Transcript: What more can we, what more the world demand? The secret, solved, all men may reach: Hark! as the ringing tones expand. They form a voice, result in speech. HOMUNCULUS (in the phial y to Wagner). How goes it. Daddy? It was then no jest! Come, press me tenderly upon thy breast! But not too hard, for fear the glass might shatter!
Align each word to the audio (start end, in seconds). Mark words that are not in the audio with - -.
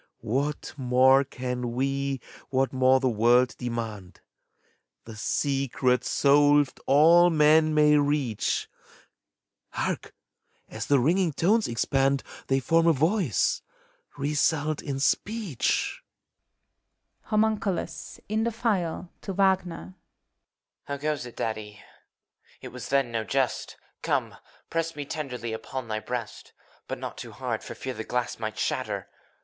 What 0.23 0.73
more 0.77 1.23
can 1.23 1.73
we, 1.73 2.21
what 2.49 2.73
more 2.73 2.99
the 2.99 3.07
world 3.07 3.53
demand? 3.59 4.19
The 5.03 5.15
secret, 5.15 6.03
solved, 6.03 6.79
all 6.87 7.29
men 7.29 7.75
may 7.75 7.95
reach: 7.97 8.67
Hark! 9.69 10.15
as 10.67 10.87
the 10.87 10.97
ringing 10.99 11.33
tones 11.33 11.67
expand. 11.67 12.23
They 12.47 12.59
form 12.59 12.87
a 12.87 12.93
voice, 12.93 13.61
result 14.17 14.81
in 14.81 14.99
speech. 14.99 16.01
HOMUNCULUS 17.25 18.21
(in 18.27 18.43
the 18.43 18.51
phial 18.51 19.01
y 19.03 19.07
to 19.21 19.33
Wagner). 19.33 19.93
How 20.85 20.97
goes 20.97 21.27
it. 21.27 21.35
Daddy? 21.37 21.79
It 22.59 22.69
was 22.69 22.89
then 22.89 23.11
no 23.11 23.23
jest! 23.23 23.77
Come, 24.01 24.33
press 24.71 24.95
me 24.95 25.05
tenderly 25.05 25.53
upon 25.53 25.87
thy 25.87 25.99
breast! 25.99 26.53
But 26.87 26.97
not 26.97 27.19
too 27.19 27.33
hard, 27.33 27.63
for 27.63 27.75
fear 27.75 27.93
the 27.93 28.03
glass 28.03 28.39
might 28.39 28.57
shatter! 28.57 29.07